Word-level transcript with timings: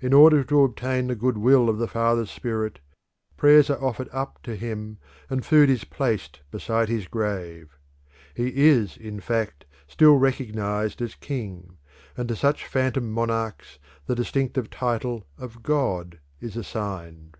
In 0.00 0.12
order 0.12 0.44
to 0.44 0.62
obtain 0.62 1.08
the 1.08 1.16
goodwill 1.16 1.68
of 1.68 1.78
the 1.78 1.88
father 1.88 2.26
spirit, 2.26 2.78
prayers 3.36 3.68
are 3.68 3.84
offered 3.84 4.08
up 4.12 4.40
to 4.44 4.54
him 4.54 4.98
and 5.28 5.44
food 5.44 5.68
is 5.68 5.82
placed 5.82 6.42
beside 6.52 6.88
his 6.88 7.08
grave. 7.08 7.76
He 8.34 8.68
is, 8.68 8.96
in 8.96 9.18
fact, 9.18 9.64
still 9.88 10.14
recognised 10.16 11.02
as 11.02 11.16
king, 11.16 11.76
and 12.16 12.28
to 12.28 12.36
such 12.36 12.66
phantom 12.68 13.10
monarchs 13.10 13.80
the 14.06 14.14
distinctive 14.14 14.70
title 14.70 15.26
of 15.36 15.64
god 15.64 16.20
is 16.40 16.56
assigned. 16.56 17.36